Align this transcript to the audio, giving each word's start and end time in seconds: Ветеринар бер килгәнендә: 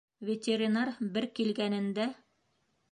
Ветеринар 0.29 0.93
бер 1.19 1.29
килгәнендә: 1.41 2.11